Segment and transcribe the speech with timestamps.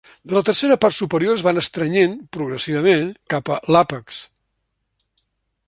[0.29, 4.25] De la tercera part superior es van estrenyent progressivament cap a l'àpex.